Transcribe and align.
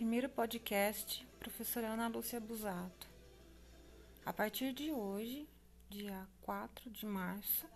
Primeiro 0.00 0.30
podcast, 0.30 1.28
professora 1.38 1.88
Ana 1.88 2.08
Lúcia 2.08 2.40
Busato. 2.40 3.06
A 4.24 4.32
partir 4.32 4.72
de 4.72 4.90
hoje, 4.90 5.46
dia 5.90 6.26
4 6.40 6.88
de 6.88 7.04
março, 7.04 7.66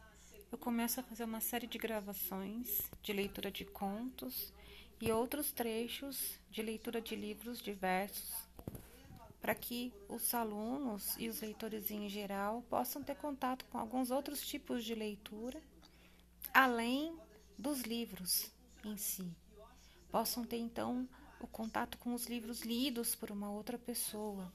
eu 0.51 0.57
começo 0.57 0.99
a 0.99 1.03
fazer 1.03 1.25
uma 1.25 1.43
série 1.43 1.67
de 1.67 1.77
gravações 1.77 2.91
de 3.03 3.13
leitura 3.13 3.51
de 3.51 3.67
contos 3.67 4.55
e 5.03 5.13
outros 5.13 5.53
trechos 5.53 6.41
de 6.51 6.63
leitura 6.63 6.99
de 6.99 7.15
livros 7.15 7.61
diversos, 7.61 8.49
para 9.39 9.55
que 9.55 9.93
os 10.09 10.33
alunos 10.33 11.17
e 11.19 11.29
os 11.29 11.43
leitores 11.43 11.91
em 11.91 12.09
geral 12.09 12.63
possam 12.71 13.03
ter 13.03 13.17
contato 13.17 13.67
com 13.67 13.77
alguns 13.77 14.11
outros 14.11 14.41
tipos 14.41 14.83
de 14.83 14.95
leitura, 14.95 15.61
além 16.55 17.15
dos 17.59 17.83
livros 17.83 18.51
em 18.83 18.97
si. 18.97 19.31
Possam 20.11 20.43
ter 20.43 20.57
então 20.57 21.07
o 21.45 21.49
contato 21.49 21.99
com 21.99 22.15
os 22.15 22.27
livros 22.27 22.63
lidos 22.63 23.15
por 23.15 23.31
uma 23.31 23.51
outra 23.51 23.79
pessoa. 23.79 24.53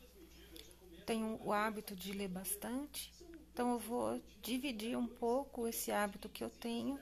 Tenho 1.06 1.40
o 1.44 1.54
hábito 1.54 1.96
de 1.96 2.12
ler 2.12 2.28
bastante, 2.28 3.14
então 3.54 3.72
eu 3.72 3.80
vou 3.80 4.22
dividir 4.42 4.98
um 4.98 5.08
pouco 5.08 5.68
esse 5.68 5.92
hábito 5.92 6.30
que 6.30 6.44
eu 6.44 6.50
tenho, 6.50 7.00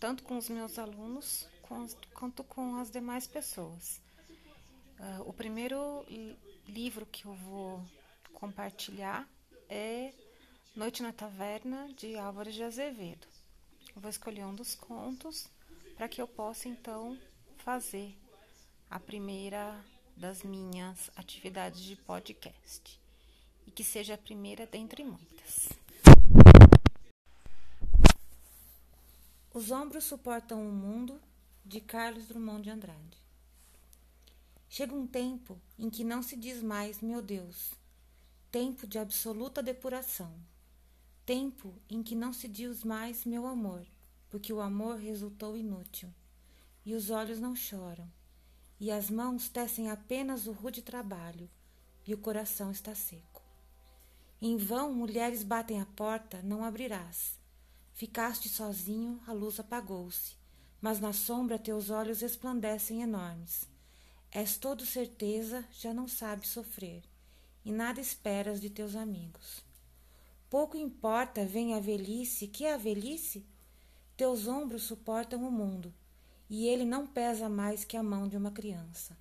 tanto 0.00 0.22
com 0.22 0.36
os 0.36 0.48
meus 0.48 0.78
alunos 0.78 1.48
quanto 2.14 2.44
com 2.44 2.76
as 2.76 2.90
demais 2.90 3.26
pessoas. 3.26 4.00
Uh, 4.98 5.22
o 5.28 5.32
primeiro 5.32 6.04
livro 6.66 7.06
que 7.06 7.24
eu 7.24 7.34
vou 7.34 7.84
compartilhar 8.32 9.28
é 9.68 10.12
Noite 10.76 11.02
na 11.02 11.12
Taverna, 11.12 11.88
de 11.94 12.16
Álvares 12.16 12.54
de 12.54 12.62
Azevedo. 12.62 13.26
Eu 13.94 14.00
vou 14.00 14.10
escolher 14.10 14.44
um 14.44 14.54
dos 14.54 14.74
contos 14.74 15.48
para 15.96 16.08
que 16.08 16.20
eu 16.20 16.28
possa 16.28 16.68
então 16.68 17.18
fazer 17.58 18.16
a 18.92 19.00
primeira 19.00 19.82
das 20.14 20.42
minhas 20.42 21.10
atividades 21.16 21.80
de 21.80 21.96
podcast 21.96 23.00
e 23.66 23.70
que 23.70 23.82
seja 23.82 24.12
a 24.12 24.18
primeira 24.18 24.66
dentre 24.66 25.02
muitas. 25.02 25.70
Os 29.50 29.70
ombros 29.70 30.04
suportam 30.04 30.68
o 30.68 30.70
mundo 30.70 31.18
de 31.64 31.80
Carlos 31.80 32.26
Drummond 32.26 32.64
de 32.64 32.68
Andrade. 32.68 33.16
Chega 34.68 34.94
um 34.94 35.06
tempo 35.06 35.58
em 35.78 35.88
que 35.88 36.04
não 36.04 36.22
se 36.22 36.36
diz 36.36 36.62
mais, 36.62 37.00
meu 37.00 37.22
Deus, 37.22 37.72
tempo 38.50 38.86
de 38.86 38.98
absoluta 38.98 39.62
depuração, 39.62 40.34
tempo 41.24 41.74
em 41.88 42.02
que 42.02 42.14
não 42.14 42.34
se 42.34 42.46
diz 42.46 42.84
mais, 42.84 43.24
meu 43.24 43.46
amor, 43.46 43.86
porque 44.28 44.52
o 44.52 44.60
amor 44.60 44.98
resultou 44.98 45.56
inútil, 45.56 46.12
e 46.84 46.94
os 46.94 47.08
olhos 47.08 47.40
não 47.40 47.56
choram 47.56 48.06
e 48.82 48.90
as 48.90 49.08
mãos 49.08 49.48
tecem 49.48 49.88
apenas 49.88 50.48
o 50.48 50.50
rude 50.50 50.82
trabalho, 50.82 51.48
e 52.04 52.12
o 52.12 52.18
coração 52.18 52.72
está 52.72 52.96
seco. 52.96 53.40
Em 54.40 54.56
vão 54.56 54.92
mulheres 54.92 55.44
batem 55.44 55.80
a 55.80 55.86
porta, 55.86 56.42
não 56.42 56.64
abrirás. 56.64 57.38
Ficaste 57.92 58.48
sozinho, 58.48 59.20
a 59.24 59.32
luz 59.32 59.60
apagou-se, 59.60 60.34
mas 60.80 60.98
na 60.98 61.12
sombra 61.12 61.60
teus 61.60 61.90
olhos 61.90 62.22
resplandecem 62.22 63.02
enormes. 63.02 63.68
És 64.32 64.56
todo 64.56 64.84
certeza, 64.84 65.64
já 65.70 65.94
não 65.94 66.08
sabes 66.08 66.48
sofrer, 66.48 67.04
e 67.64 67.70
nada 67.70 68.00
esperas 68.00 68.60
de 68.60 68.68
teus 68.68 68.96
amigos. 68.96 69.64
Pouco 70.50 70.76
importa, 70.76 71.46
vem 71.46 71.72
a 71.74 71.78
velhice, 71.78 72.48
que 72.48 72.64
é 72.64 72.74
a 72.74 72.78
velhice? 72.78 73.46
Teus 74.16 74.48
ombros 74.48 74.82
suportam 74.82 75.46
o 75.46 75.52
mundo, 75.52 75.94
e 76.54 76.68
ele 76.68 76.84
não 76.84 77.06
pesa 77.06 77.48
mais 77.48 77.82
que 77.82 77.96
a 77.96 78.02
mão 78.02 78.28
de 78.28 78.36
uma 78.36 78.50
criança. 78.50 79.16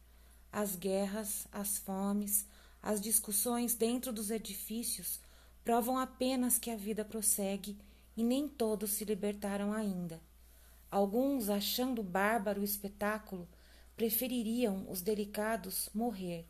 As 0.52 0.76
guerras, 0.76 1.48
as 1.50 1.78
fomes, 1.78 2.46
as 2.84 3.00
discussões 3.00 3.73
dentro 3.73 4.11
dos 4.11 4.30
edifícios 4.30 5.17
provam 5.64 5.98
apenas 5.98 6.58
que 6.58 6.70
a 6.70 6.76
vida 6.76 7.05
prossegue 7.05 7.78
e 8.17 8.23
nem 8.23 8.50
todos 8.50 8.92
se 8.92 9.05
libertaram 9.05 9.72
ainda. 9.72 10.20
Alguns, 10.92 11.48
achando 11.48 12.04
bárbaro 12.04 12.60
o 12.60 12.66
espetáculo, 12.66 13.48
prefeririam 13.95 14.86
os 14.92 15.02
delicados 15.02 15.89
morrer. 15.94 16.45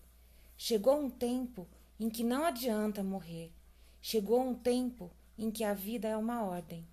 Chegou 0.58 1.00
um 1.00 1.12
tempo 1.12 1.68
em 2.00 2.10
que 2.10 2.24
não 2.24 2.44
adianta 2.44 3.04
morrer. 3.04 3.52
Chegou 4.02 4.42
um 4.42 4.56
tempo 4.56 5.12
em 5.38 5.52
que 5.52 5.64
a 5.64 5.76
vida 5.76 6.08
é 6.08 6.18
uma 6.18 6.44
ordem. 6.44 6.88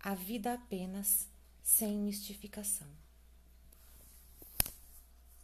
A 0.00 0.16
vida 0.16 0.52
apenas 0.52 1.28
sem 1.62 1.96
mistificação. 1.96 2.88